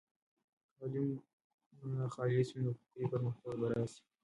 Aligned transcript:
که 0.75 0.83
علم 1.79 2.01
خالص 2.13 2.47
وي، 2.51 2.61
نو 2.65 2.71
فکري 2.79 3.05
پرمختګ 3.11 3.53
به 3.59 3.67
راسي. 3.71 4.01